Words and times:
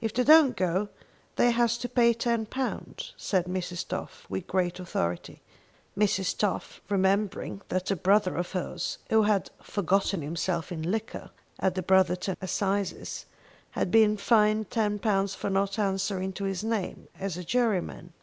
"If 0.00 0.14
they 0.14 0.24
don't 0.24 0.56
go 0.56 0.88
they 1.36 1.50
has 1.50 1.76
to 1.76 1.90
pay 1.90 2.14
£10," 2.14 3.12
said 3.18 3.44
Mrs. 3.44 3.86
Toff 3.86 4.24
with 4.30 4.46
great 4.46 4.80
authority, 4.80 5.42
Mrs. 5.94 6.38
Toff 6.38 6.80
remembering 6.88 7.60
that 7.68 7.90
a 7.90 7.96
brother 7.96 8.36
of 8.36 8.52
hers, 8.52 8.96
who 9.10 9.24
had 9.24 9.50
"forgotten 9.60 10.22
himself 10.22 10.72
in 10.72 10.90
liquor" 10.90 11.32
at 11.60 11.74
the 11.74 11.82
Brotherton 11.82 12.38
assizes, 12.40 13.26
had 13.72 13.90
been 13.90 14.16
fined 14.16 14.70
£10 14.70 15.36
for 15.36 15.50
not 15.50 15.78
answering 15.78 16.32
to 16.32 16.44
his 16.44 16.64
name 16.64 17.06
as 17.20 17.36
a 17.36 17.44
juryman. 17.44 18.14